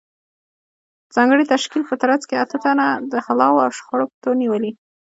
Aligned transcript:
ځانګړې 1.15 1.43
تشکیل 1.53 1.83
په 1.89 1.95
ترڅ 2.01 2.21
کې 2.29 2.35
اته 2.43 2.57
تنه 2.63 2.87
د 3.11 3.13
غلاوو 3.25 3.63
او 3.65 3.69
شخړو 3.77 4.05
په 4.11 4.17
تور 4.23 4.35
نیولي 4.43 4.71